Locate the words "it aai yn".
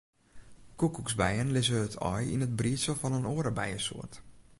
1.87-2.45